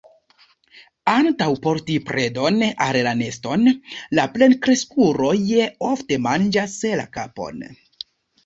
[1.11, 3.67] Antaŭ porti predon al la neston,
[4.21, 5.37] la plenkreskuloj
[5.91, 7.63] ofte manĝas la kapon.